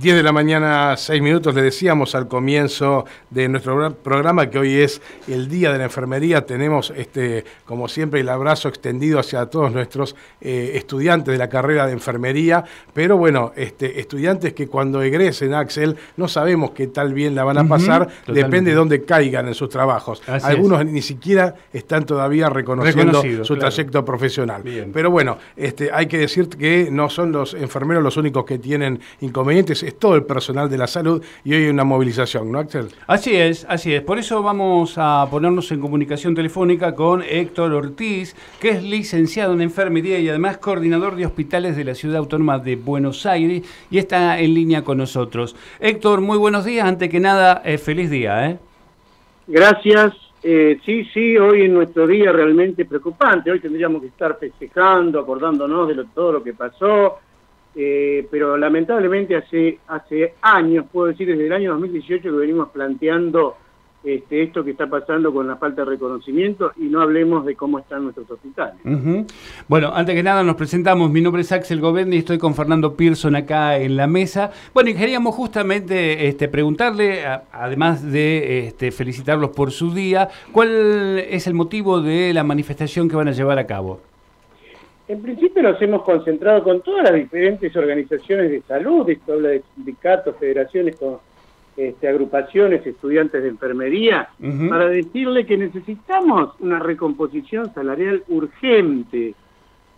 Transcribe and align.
10 0.00 0.16
de 0.16 0.22
la 0.22 0.32
mañana, 0.32 0.96
6 0.96 1.20
minutos, 1.20 1.54
le 1.54 1.60
decíamos 1.60 2.14
al 2.14 2.26
comienzo 2.26 3.04
de 3.28 3.50
nuestro 3.50 3.92
programa 3.96 4.48
que 4.48 4.58
hoy 4.58 4.76
es 4.76 5.02
el 5.28 5.46
Día 5.46 5.72
de 5.72 5.78
la 5.78 5.84
Enfermería. 5.84 6.46
Tenemos, 6.46 6.90
este, 6.96 7.44
como 7.66 7.86
siempre, 7.86 8.20
el 8.20 8.30
abrazo 8.30 8.68
extendido 8.68 9.18
hacia 9.18 9.44
todos 9.46 9.70
nuestros 9.70 10.16
eh, 10.40 10.72
estudiantes 10.76 11.32
de 11.32 11.36
la 11.36 11.50
carrera 11.50 11.86
de 11.86 11.92
enfermería, 11.92 12.64
pero 12.94 13.18
bueno, 13.18 13.52
este, 13.56 14.00
estudiantes 14.00 14.54
que 14.54 14.68
cuando 14.68 15.02
egresen, 15.02 15.52
Axel, 15.52 15.98
no 16.16 16.28
sabemos 16.28 16.70
qué 16.70 16.86
tal 16.86 17.12
bien 17.12 17.34
la 17.34 17.44
van 17.44 17.58
a 17.58 17.68
pasar, 17.68 18.08
depende 18.26 18.70
de 18.70 18.76
dónde 18.78 19.04
caigan 19.04 19.48
en 19.48 19.54
sus 19.54 19.68
trabajos. 19.68 20.22
Algunos 20.26 20.82
ni 20.86 21.02
siquiera 21.02 21.54
están 21.74 22.06
todavía 22.06 22.48
reconociendo 22.48 23.22
su 23.44 23.54
trayecto 23.58 24.02
profesional. 24.02 24.62
Pero 24.94 25.10
bueno, 25.10 25.36
este, 25.58 25.90
hay 25.92 26.06
que 26.06 26.16
decir 26.16 26.48
que 26.48 26.88
no 26.90 27.10
son 27.10 27.32
los 27.32 27.52
enfermeros 27.52 28.02
los 28.02 28.16
únicos 28.16 28.46
que 28.46 28.58
tienen 28.58 28.98
inconvenientes 29.20 29.89
todo 29.98 30.14
el 30.16 30.24
personal 30.24 30.68
de 30.68 30.78
la 30.78 30.86
salud 30.86 31.22
y 31.44 31.54
hoy 31.54 31.64
hay 31.64 31.70
una 31.70 31.84
movilización, 31.84 32.50
¿no, 32.50 32.58
Axel? 32.58 32.88
Así 33.06 33.36
es, 33.36 33.66
así 33.68 33.94
es. 33.94 34.02
Por 34.02 34.18
eso 34.18 34.42
vamos 34.42 34.94
a 34.96 35.26
ponernos 35.30 35.70
en 35.72 35.80
comunicación 35.80 36.34
telefónica 36.34 36.94
con 36.94 37.22
Héctor 37.22 37.72
Ortiz, 37.72 38.34
que 38.60 38.70
es 38.70 38.82
licenciado 38.82 39.52
en 39.52 39.62
enfermería 39.62 40.18
y 40.18 40.28
además 40.28 40.58
coordinador 40.58 41.16
de 41.16 41.26
hospitales 41.26 41.76
de 41.76 41.84
la 41.84 41.94
Ciudad 41.94 42.18
Autónoma 42.18 42.58
de 42.58 42.76
Buenos 42.76 43.26
Aires 43.26 43.62
y 43.90 43.98
está 43.98 44.38
en 44.38 44.54
línea 44.54 44.82
con 44.82 44.98
nosotros. 44.98 45.56
Héctor, 45.78 46.20
muy 46.20 46.38
buenos 46.38 46.64
días. 46.64 46.86
Antes 46.86 47.08
que 47.08 47.20
nada, 47.20 47.62
eh, 47.64 47.78
feliz 47.78 48.10
día. 48.10 48.50
¿eh? 48.50 48.58
Gracias. 49.46 50.14
Eh, 50.42 50.80
sí, 50.86 51.04
sí, 51.12 51.36
hoy 51.36 51.62
en 51.62 51.74
nuestro 51.74 52.06
día 52.06 52.32
realmente 52.32 52.84
preocupante. 52.84 53.50
Hoy 53.50 53.60
tendríamos 53.60 54.00
que 54.00 54.08
estar 54.08 54.38
festejando, 54.38 55.20
acordándonos 55.20 55.88
de 55.88 56.02
todo 56.14 56.32
lo 56.32 56.42
que 56.42 56.54
pasó, 56.54 57.18
eh, 57.74 58.26
pero 58.30 58.56
lamentablemente 58.56 59.36
hace, 59.36 59.78
hace 59.86 60.34
años, 60.42 60.86
puedo 60.92 61.08
decir 61.08 61.28
desde 61.28 61.46
el 61.46 61.52
año 61.52 61.72
2018 61.72 62.22
que 62.22 62.30
venimos 62.30 62.68
planteando 62.70 63.56
este, 64.02 64.44
esto 64.44 64.64
que 64.64 64.70
está 64.70 64.88
pasando 64.88 65.32
con 65.32 65.46
la 65.46 65.56
falta 65.56 65.84
de 65.84 65.90
reconocimiento 65.90 66.72
y 66.78 66.84
no 66.84 67.02
hablemos 67.02 67.44
de 67.44 67.54
cómo 67.54 67.78
están 67.78 68.04
nuestros 68.04 68.30
hospitales. 68.30 68.80
Bueno, 69.68 69.92
antes 69.94 70.14
que 70.14 70.22
nada 70.22 70.42
nos 70.42 70.56
presentamos, 70.56 71.10
mi 71.10 71.20
nombre 71.20 71.42
es 71.42 71.52
Axel 71.52 71.80
Govendi 71.80 72.16
y 72.16 72.20
estoy 72.20 72.38
con 72.38 72.54
Fernando 72.54 72.96
Pearson 72.96 73.36
acá 73.36 73.76
en 73.76 73.96
la 73.96 74.06
mesa. 74.06 74.52
Bueno, 74.72 74.88
y 74.88 74.94
queríamos 74.94 75.34
justamente 75.34 76.28
este, 76.28 76.48
preguntarle, 76.48 77.24
además 77.52 78.02
de 78.10 78.68
este, 78.68 78.90
felicitarlos 78.90 79.50
por 79.50 79.70
su 79.70 79.92
día, 79.92 80.30
¿cuál 80.50 81.18
es 81.18 81.46
el 81.46 81.52
motivo 81.52 82.00
de 82.00 82.32
la 82.32 82.42
manifestación 82.42 83.06
que 83.08 83.16
van 83.16 83.28
a 83.28 83.32
llevar 83.32 83.58
a 83.58 83.66
cabo? 83.66 84.00
En 85.10 85.20
principio 85.22 85.60
nos 85.60 85.82
hemos 85.82 86.04
concentrado 86.04 86.62
con 86.62 86.82
todas 86.82 87.02
las 87.02 87.14
diferentes 87.14 87.74
organizaciones 87.74 88.48
de 88.48 88.62
salud, 88.62 89.10
esto 89.10 89.32
habla 89.32 89.48
de 89.48 89.64
sindicatos, 89.74 90.36
federaciones, 90.38 90.94
con, 90.94 91.16
este, 91.76 92.06
agrupaciones, 92.06 92.86
estudiantes 92.86 93.42
de 93.42 93.48
enfermería, 93.48 94.28
para 94.68 94.88
decirle 94.88 95.44
que 95.46 95.56
necesitamos 95.56 96.54
una 96.60 96.78
recomposición 96.78 97.74
salarial 97.74 98.22
urgente, 98.28 99.34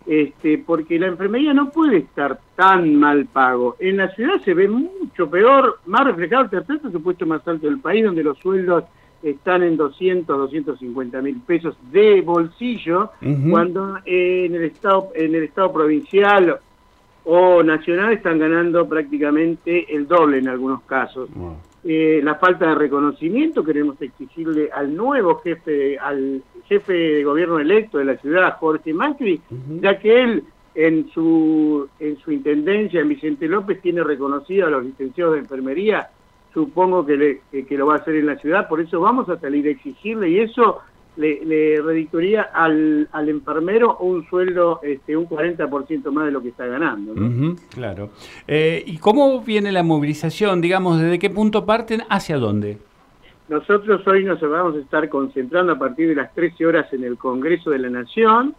este, 0.07 0.57
porque 0.57 0.97
la 0.97 1.05
enfermería 1.05 1.53
no 1.53 1.69
puede 1.69 1.97
estar 1.97 2.39
tan 2.55 2.95
mal 2.95 3.27
pago. 3.27 3.75
En 3.77 3.97
la 3.97 4.07
ciudad 4.15 4.41
se 4.43 4.55
ve 4.55 4.67
mucho 4.67 5.29
peor, 5.29 5.77
más 5.85 6.05
reflejado 6.05 6.45
el 6.45 6.49
tercer 6.49 6.79
presupuesto 6.79 7.27
más 7.27 7.47
alto 7.47 7.67
del 7.67 7.79
país, 7.79 8.03
donde 8.03 8.23
los 8.23 8.39
sueldos 8.39 8.85
están 9.23 9.63
en 9.63 9.77
200, 9.77 10.37
250 10.37 11.21
mil 11.21 11.39
pesos 11.41 11.75
de 11.91 12.21
bolsillo, 12.21 13.11
cuando 13.49 13.97
en 14.05 14.53
el 14.53 14.63
estado 14.63 15.09
en 15.15 15.33
el 15.33 15.43
estado 15.43 15.71
provincial 15.71 16.59
o 17.25 17.63
nacional 17.63 18.13
están 18.13 18.37
ganando 18.37 18.87
prácticamente 18.87 19.95
el 19.95 20.07
doble 20.07 20.39
en 20.39 20.49
algunos 20.49 20.81
casos. 20.83 21.29
Eh, 21.85 22.21
la 22.23 22.35
falta 22.35 22.67
de 22.67 22.75
reconocimiento 22.75 23.63
queremos 23.63 24.01
exigirle 24.01 24.69
al 24.71 24.95
nuevo 24.95 25.35
jefe, 25.39 25.97
al 25.97 26.43
jefe 26.65 26.93
de 26.93 27.23
gobierno 27.23 27.59
electo 27.59 27.97
de 27.97 28.05
la 28.05 28.17
ciudad, 28.17 28.57
Jorge 28.57 28.93
Macri, 28.93 29.41
ya 29.81 29.97
que 29.99 30.21
él 30.21 30.43
en 30.75 31.09
su 31.13 31.87
en 31.99 32.17
su 32.17 32.31
intendencia 32.31 33.01
en 33.01 33.09
Vicente 33.09 33.47
López 33.47 33.79
tiene 33.81 34.03
reconocido 34.03 34.67
a 34.67 34.71
los 34.71 34.83
licenciados 34.83 35.35
de 35.35 35.39
enfermería 35.41 36.09
supongo 36.53 37.05
que, 37.05 37.17
le, 37.17 37.41
que, 37.65 37.77
lo 37.77 37.87
va 37.87 37.95
a 37.95 37.97
hacer 37.97 38.15
en 38.15 38.27
la 38.27 38.37
ciudad, 38.37 38.67
por 38.67 38.79
eso 38.79 38.99
vamos 38.99 39.27
a 39.29 39.39
salir 39.39 39.67
a 39.67 39.71
exigirle 39.71 40.29
y 40.29 40.39
eso 40.39 40.81
le, 41.15 41.43
le 41.45 41.81
redictoría 41.81 42.43
al, 42.53 43.07
al, 43.11 43.29
enfermero 43.29 43.97
un 43.97 44.27
sueldo, 44.29 44.79
este, 44.83 45.15
un 45.15 45.27
40% 45.27 46.11
más 46.11 46.25
de 46.25 46.31
lo 46.31 46.41
que 46.41 46.49
está 46.49 46.65
ganando. 46.65 47.13
claro. 47.69 48.09
Eh, 48.47 48.83
¿Y 48.85 48.97
cómo 48.97 49.41
viene 49.41 49.71
la 49.71 49.83
movilización? 49.83 50.61
Digamos, 50.61 50.99
¿desde 50.99 51.19
qué 51.19 51.29
punto 51.29 51.65
parten 51.65 52.03
hacia 52.09 52.37
dónde? 52.37 52.77
Nosotros 53.49 54.05
hoy 54.07 54.23
nos 54.23 54.39
vamos 54.41 54.75
a 54.75 54.79
estar 54.79 55.09
concentrando 55.09 55.73
a 55.73 55.79
partir 55.79 56.07
de 56.07 56.15
las 56.15 56.33
13 56.33 56.65
horas 56.65 56.91
en 56.93 57.03
el 57.03 57.17
Congreso 57.17 57.71
de 57.71 57.79
la 57.79 57.89
Nación, 57.89 58.55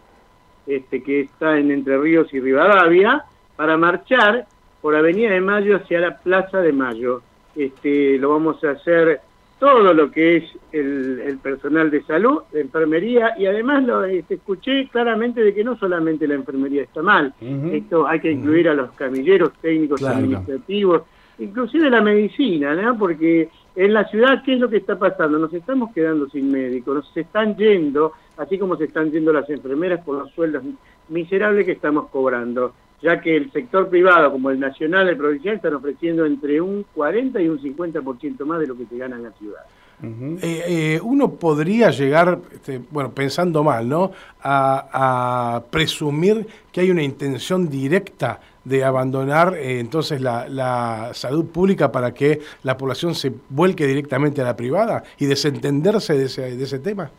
este, 0.67 1.01
que 1.01 1.21
está 1.21 1.57
en 1.57 1.71
Entre 1.71 1.97
Ríos 1.97 2.33
y 2.33 2.39
Rivadavia, 2.39 3.25
para 3.55 3.77
marchar 3.77 4.45
por 4.81 4.95
Avenida 4.95 5.31
de 5.31 5.41
Mayo 5.41 5.77
hacia 5.77 5.99
la 5.99 6.17
Plaza 6.17 6.59
de 6.59 6.71
Mayo 6.71 7.21
este, 7.55 8.17
lo 8.17 8.31
vamos 8.31 8.63
a 8.63 8.71
hacer 8.71 9.21
todo 9.59 9.93
lo 9.93 10.11
que 10.11 10.37
es 10.37 10.43
el, 10.73 11.39
personal 11.41 11.89
de 11.89 12.03
salud, 12.03 12.43
de 12.51 12.61
enfermería, 12.61 13.35
y 13.37 13.45
además 13.45 13.83
lo 13.83 14.03
este, 14.03 14.35
escuché 14.35 14.87
claramente 14.89 15.41
de 15.41 15.53
que 15.53 15.63
no 15.63 15.77
solamente 15.77 16.27
la 16.27 16.35
enfermería 16.35 16.83
está 16.83 17.01
mal, 17.01 17.33
esto 17.71 18.05
hay 18.05 18.19
que 18.19 18.31
incluir 18.31 18.67
a 18.69 18.73
los 18.73 18.91
camilleros 18.91 19.53
técnicos 19.61 20.03
administrativos, 20.03 21.03
inclusive 21.39 21.89
la 21.89 22.01
medicina, 22.01 22.75
¿no? 22.75 22.97
porque 22.97 23.49
en 23.75 23.93
la 23.93 24.05
ciudad, 24.05 24.43
¿qué 24.43 24.53
es 24.53 24.59
lo 24.59 24.69
que 24.69 24.77
está 24.77 24.99
pasando? 24.99 25.37
Nos 25.39 25.53
estamos 25.53 25.93
quedando 25.93 26.29
sin 26.29 26.51
médicos, 26.51 26.95
nos 26.95 27.17
están 27.17 27.55
yendo, 27.55 28.13
así 28.37 28.57
como 28.57 28.75
se 28.75 28.85
están 28.85 29.11
yendo 29.11 29.31
las 29.31 29.49
enfermeras 29.49 30.03
por 30.03 30.17
los 30.17 30.31
sueldos 30.31 30.63
miserables 31.09 31.65
que 31.65 31.73
estamos 31.73 32.09
cobrando 32.09 32.73
ya 33.01 33.21
que 33.21 33.35
el 33.35 33.51
sector 33.51 33.89
privado, 33.89 34.31
como 34.31 34.49
el 34.49 34.59
nacional, 34.59 35.07
el 35.09 35.17
provincial, 35.17 35.55
están 35.55 35.73
ofreciendo 35.75 36.25
entre 36.25 36.61
un 36.61 36.85
40 36.93 37.41
y 37.41 37.49
un 37.49 37.59
50% 37.59 38.45
más 38.45 38.59
de 38.59 38.67
lo 38.67 38.77
que 38.77 38.85
se 38.85 38.97
gana 38.97 39.15
en 39.15 39.23
la 39.23 39.31
ciudad. 39.31 39.61
Eh, 40.03 40.37
eh, 40.41 40.99
uno 41.01 41.31
podría 41.31 41.89
llegar, 41.89 42.39
este, 42.51 42.81
bueno, 42.91 43.11
pensando 43.11 43.63
mal, 43.63 43.87
¿no? 43.87 44.11
A, 44.43 45.63
presumir 45.71 46.45
que 46.71 46.81
hay 46.81 46.91
una 46.91 47.01
intención 47.01 47.69
directa 47.69 48.39
de 48.63 48.83
abandonar 48.83 49.55
eh, 49.55 49.79
entonces 49.79 50.21
la, 50.21 51.11
salud 51.13 51.45
pública 51.45 51.91
para 51.91 52.13
que 52.13 52.41
la 52.63 52.77
población 52.77 53.15
se 53.15 53.31
vuelque 53.49 53.87
directamente 53.87 54.41
a 54.41 54.45
la 54.45 54.55
privada 54.55 55.03
y 55.17 55.25
desentenderse 55.25 56.13
de 56.13 56.25
ese, 56.25 56.55
de 56.55 56.63
ese 56.63 56.79
tema. 56.79 57.09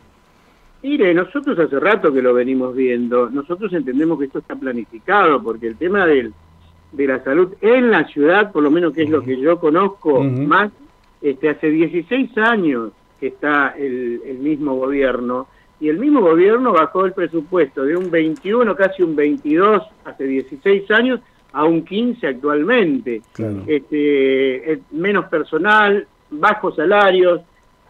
Mire, 0.83 1.15
nosotros 1.15 1.59
hace 1.59 1.81
rato 1.81 2.13
que 2.13 2.23
lo 2.23 2.35
venimos 2.35 2.75
viendo, 2.75 3.29
nosotros 3.31 3.73
entendemos 3.73 4.19
que 4.19 4.27
esto 4.27 4.39
está 4.39 4.55
planificado, 4.55 5.43
porque 5.43 5.67
el 5.67 5.77
tema 5.77 6.07
del, 6.07 6.33
de 6.93 7.07
la 7.07 7.23
salud 7.25 7.55
en 7.61 7.91
la 7.91 8.05
ciudad, 8.07 8.53
por 8.53 8.63
lo 8.63 8.71
menos 8.71 8.93
que 8.93 9.03
es 9.03 9.11
lo 9.11 9.23
que 9.23 9.39
yo 9.39 9.59
conozco 9.59 10.23
más, 10.23 10.71
este, 11.21 11.49
hace 11.49 11.71
16 11.71 12.37
años 12.39 12.93
que 13.19 13.29
está 13.29 13.71
el, 13.71 14.21
el, 14.27 14.39
mismo 14.39 14.75
gobierno, 14.77 15.49
y 15.81 15.89
el 15.89 15.99
mismo 15.99 16.21
gobierno 16.21 16.73
bajó 16.73 17.05
el 17.05 17.13
presupuesto 17.13 17.83
de 17.83 17.97
un 17.97 18.11
21, 18.11 18.77
casi 18.77 19.03
un 19.03 19.17
22 19.17 19.83
hace 20.05 20.25
16 20.25 20.91
años, 20.91 21.21
a 21.57 21.65
un 21.65 21.85
15 21.85 22.27
actualmente. 22.27 23.23
Este, 23.67 24.83
menos 24.91 25.25
personal, 25.27 26.07
bajos 26.31 26.77
salarios, 26.77 27.41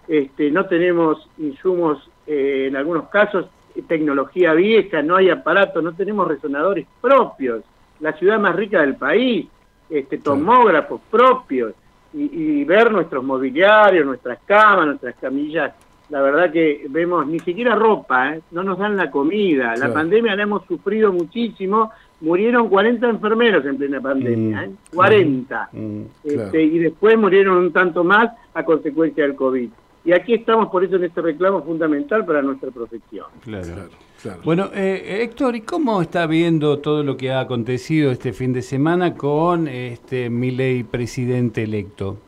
este, 0.07 0.53
no 0.53 0.67
tenemos 0.67 1.29
insumos 1.39 2.09
eh, 2.27 2.67
en 2.69 2.77
algunos 2.77 3.09
casos 3.09 3.47
tecnología 3.83 4.53
vieja, 4.53 5.03
no 5.03 5.17
hay 5.17 5.31
aparatos, 5.31 5.83
no 5.83 5.95
tenemos 5.95 6.29
resonadores 6.29 6.87
propios, 7.01 7.63
la 8.01 8.13
ciudad 8.15 8.39
más 8.39 8.55
rica 8.57 8.81
del 8.81 8.97
país, 8.97 9.47
este, 9.89 10.19
tomógrafos 10.19 11.01
propios, 11.11 11.75
y, 12.15 12.65
ver 12.65 12.91
nuestros 12.91 13.23
mobiliarios, 13.23 14.07
nuestras 14.07 14.39
camas, 14.47 14.87
nuestras 14.87 15.17
camillas, 15.17 15.75
la 16.09 16.23
verdad 16.23 16.51
que 16.51 16.87
vemos 16.89 17.27
ni 17.27 17.41
siquiera 17.41 17.75
ropa, 17.75 18.35
¿eh? 18.35 18.41
no 18.53 18.63
nos 18.63 18.79
dan 18.79 18.97
la 18.97 19.11
comida, 19.11 19.77
la 19.77 19.93
pandemia 19.93 20.35
la 20.35 20.45
hemos 20.45 20.65
sufrido 20.65 21.13
muchísimo, 21.13 21.93
murieron 22.23 22.71
40 22.71 23.07
enfermeros 23.07 23.67
en 23.67 23.77
plena 23.77 24.01
pandemia, 24.01 24.71
40, 24.95 25.69
mm. 25.73 25.77
¿eh? 25.77 25.81
mm, 25.81 26.05
este, 26.25 26.63
y 26.63 26.79
después 26.79 27.19
murieron 27.19 27.59
un 27.59 27.73
tanto 27.73 28.03
más 28.03 28.31
a 28.55 28.65
consecuencia 28.65 29.25
del 29.25 29.35
COVID. 29.35 29.69
Y 30.07 30.13
aquí 30.13 30.35
estamos 30.35 30.69
por 30.69 30.85
eso 30.85 30.95
en 30.95 31.05
este 31.05 31.21
reclamo 31.21 31.65
fundamental 31.65 32.25
para 32.25 32.41
nuestra 32.41 32.71
profesión. 32.71 33.27
Claro. 33.43 33.89
claro, 34.23 34.41
Bueno, 34.45 34.71
eh, 34.73 35.23
Héctor, 35.23 35.57
¿y 35.57 35.63
cómo 35.63 36.01
está 36.01 36.29
viendo 36.29 36.79
todo 36.79 37.03
lo 37.03 37.17
que 37.17 37.33
ha 37.33 37.41
acontecido 37.41 38.13
este 38.13 38.33
fin 38.33 38.53
de 38.53 38.63
semana 38.63 39.15
con 39.15 39.67
este 39.67 40.31
ley 40.31 40.85
presidente 40.85 41.65
electo? 41.65 42.19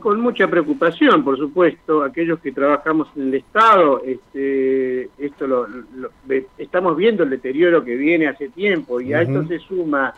con 0.00 0.18
mucha 0.18 0.48
preocupación, 0.48 1.22
por 1.22 1.36
supuesto, 1.36 2.02
aquellos 2.02 2.40
que 2.40 2.52
trabajamos 2.52 3.08
en 3.16 3.28
el 3.28 3.34
Estado, 3.34 4.02
este, 4.02 5.10
esto 5.18 5.46
lo, 5.46 5.66
estamos 6.56 6.96
viendo 6.96 7.22
el 7.24 7.28
deterioro 7.28 7.84
que 7.84 7.96
viene 7.96 8.26
hace 8.26 8.48
tiempo 8.48 9.02
y 9.02 9.12
a 9.12 9.20
esto 9.20 9.46
se 9.46 9.58
suma 9.58 10.14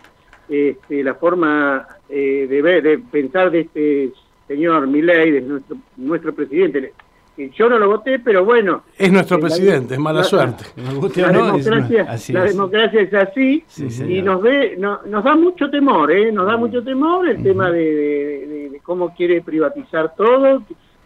este, 0.49 1.03
la 1.03 1.15
forma 1.15 1.87
eh, 2.09 2.47
de, 2.49 2.63
ver, 2.63 2.83
de 2.85 2.99
pensar 2.99 3.51
de 3.51 3.61
este 3.63 4.13
señor 4.53 4.87
Milei, 4.87 5.31
de 5.31 5.41
nuestro, 5.41 5.77
nuestro 5.97 6.35
presidente. 6.35 6.93
Yo 7.55 7.69
no 7.69 7.79
lo 7.79 7.89
voté, 7.89 8.19
pero 8.19 8.45
bueno. 8.45 8.83
Es 8.99 9.11
nuestro 9.11 9.41
presidente, 9.41 9.95
es 9.95 10.01
mala 10.01 10.23
suerte. 10.23 10.65
La, 10.77 12.45
democracia, 12.45 13.01
es 13.01 13.15
así 13.15 13.65
y 14.07 14.21
nos 14.21 14.43
ve, 14.43 14.77
nos 14.77 15.25
da 15.25 15.35
mucho 15.35 15.71
temor, 15.71 16.13
¿eh? 16.13 16.31
Nos 16.31 16.47
da 16.47 16.59
mucho 16.59 16.85
temor 16.85 17.27
el 17.27 17.43
tema 17.43 17.71
de, 17.71 18.79
cómo 18.83 19.15
quiere 19.15 19.41
privatizar 19.41 20.15
todo. 20.15 20.63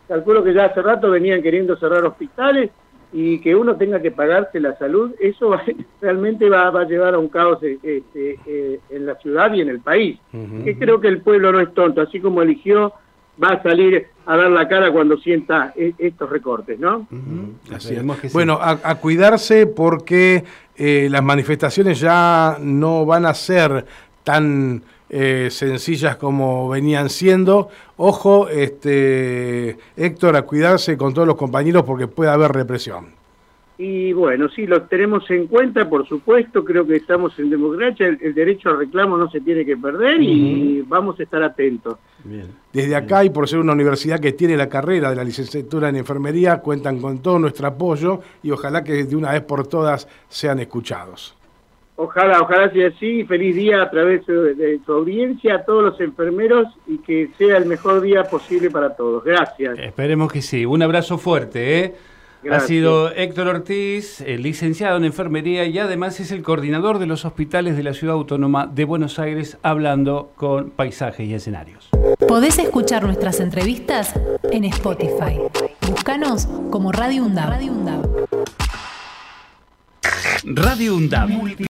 Calculo 0.08 0.42
que 0.42 0.52
ya 0.52 0.66
hace 0.66 0.82
rato 0.82 1.10
venían 1.10 1.42
queriendo 1.42 1.76
cerrar 1.76 2.04
hospitales 2.04 2.70
y 3.12 3.40
que 3.40 3.54
uno 3.54 3.76
tenga 3.76 4.02
que 4.02 4.10
pagarse 4.10 4.58
la 4.58 4.76
salud, 4.78 5.12
eso 5.20 5.56
realmente 6.00 6.50
va, 6.50 6.68
a 6.68 6.84
llevar 6.84 7.14
a 7.14 7.18
un 7.18 7.28
caos 7.28 7.62
este, 7.62 8.02
eh, 8.46 8.80
en 8.90 9.06
la 9.06 9.14
ciudad 9.16 9.54
y 9.54 9.60
en 9.60 9.68
el 9.68 9.80
país. 9.80 10.18
Que 10.64 10.76
creo 10.76 11.00
que 11.00 11.08
el 11.08 11.20
pueblo 11.20 11.52
no 11.52 11.60
es 11.60 11.72
tonto, 11.72 12.00
así 12.00 12.18
como 12.20 12.42
eligió 12.42 12.92
va 13.42 13.48
a 13.48 13.62
salir 13.62 14.06
a 14.26 14.36
dar 14.36 14.50
la 14.50 14.68
cara 14.68 14.90
cuando 14.90 15.16
sienta 15.18 15.72
e, 15.76 15.94
estos 15.98 16.28
recortes, 16.28 16.78
¿no? 16.78 17.06
Bueno, 18.32 18.58
a, 18.60 18.94
cuidarse 18.96 19.66
porque 19.66 20.44
eh, 20.76 21.08
las 21.10 21.22
manifestaciones 21.22 22.00
ya 22.00 22.58
no 22.60 23.06
van 23.06 23.26
a 23.26 23.34
ser 23.34 23.84
tan 24.24 24.82
eh, 25.08 25.48
sencillas 25.50 26.16
como 26.16 26.68
venían 26.68 27.08
siendo. 27.10 27.68
Ojo, 27.96 28.48
este 28.48 29.78
Héctor, 29.96 30.36
a 30.36 30.42
cuidarse 30.42 30.96
con 30.96 31.14
todos 31.14 31.28
los 31.28 31.36
compañeros 31.36 31.84
porque 31.84 32.08
puede 32.08 32.30
haber 32.30 32.52
represión. 32.52 33.14
Y 33.78 34.14
bueno, 34.14 34.48
sí, 34.48 34.66
lo 34.66 34.82
tenemos 34.82 35.30
en 35.30 35.48
cuenta, 35.48 35.88
por 35.88 36.08
supuesto, 36.08 36.64
creo 36.64 36.86
que 36.86 36.96
estamos 36.96 37.38
en 37.38 37.50
democracia, 37.50 38.06
el, 38.06 38.34
derecho 38.34 38.70
al 38.70 38.78
reclamo 38.78 39.18
no 39.18 39.30
se 39.30 39.42
tiene 39.42 39.66
que 39.66 39.76
perder 39.76 40.22
y 40.22 40.80
vamos 40.80 41.20
a 41.20 41.22
estar 41.22 41.42
atentos. 41.42 41.98
Desde 42.72 42.96
acá 42.96 43.22
y 43.24 43.30
por 43.30 43.46
ser 43.46 43.58
una 43.58 43.74
universidad 43.74 44.18
que 44.18 44.32
tiene 44.32 44.56
la 44.56 44.70
carrera 44.70 45.10
de 45.10 45.16
la 45.16 45.24
licenciatura 45.24 45.90
en 45.90 45.96
enfermería, 45.96 46.60
cuentan 46.60 47.00
con 47.00 47.20
todo 47.20 47.38
nuestro 47.38 47.66
apoyo 47.66 48.20
y 48.42 48.50
ojalá 48.50 48.82
que 48.82 49.04
de 49.04 49.14
una 49.14 49.32
vez 49.32 49.42
por 49.42 49.66
todas 49.66 50.08
sean 50.28 50.58
escuchados. 50.58 51.36
Ojalá, 51.96 52.40
ojalá 52.42 52.70
sea 52.72 52.88
así. 52.88 53.24
Feliz 53.24 53.56
día 53.56 53.82
a 53.82 53.90
través 53.90 54.26
de 54.26 54.80
su 54.84 54.92
audiencia 54.92 55.56
a 55.56 55.64
todos 55.64 55.82
los 55.82 56.00
enfermeros 56.00 56.66
y 56.86 56.98
que 56.98 57.30
sea 57.38 57.56
el 57.56 57.66
mejor 57.66 58.02
día 58.02 58.24
posible 58.24 58.70
para 58.70 58.94
todos. 58.94 59.24
Gracias. 59.24 59.78
Esperemos 59.78 60.30
que 60.30 60.42
sí. 60.42 60.66
Un 60.66 60.82
abrazo 60.82 61.16
fuerte, 61.16 61.80
¿eh? 61.80 61.94
Ha 62.50 62.60
sido 62.60 63.10
Héctor 63.12 63.48
Ortiz, 63.48 64.20
licenciado 64.20 64.96
en 64.96 65.04
enfermería 65.04 65.64
y 65.66 65.78
además 65.78 66.20
es 66.20 66.30
el 66.30 66.42
coordinador 66.42 66.98
de 66.98 67.06
los 67.06 67.24
hospitales 67.24 67.76
de 67.76 67.82
la 67.82 67.94
Ciudad 67.94 68.14
Autónoma 68.14 68.66
de 68.66 68.84
Buenos 68.84 69.18
Aires 69.18 69.58
hablando 69.62 70.32
con 70.36 70.70
paisajes 70.70 71.28
y 71.28 71.34
escenarios. 71.34 71.88
Podés 72.28 72.58
escuchar 72.58 73.04
nuestras 73.04 73.40
entrevistas 73.40 74.14
en 74.50 74.64
Spotify. 74.64 75.38
Búscanos 75.88 76.46
como 76.70 76.92
Radio 76.92 77.24
UNDAB. 77.24 77.60
Radio 80.44 80.94
UNDAB. 80.96 81.56